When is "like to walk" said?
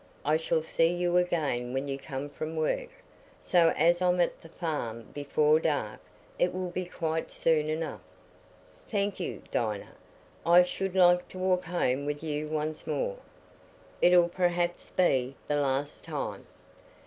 10.95-11.65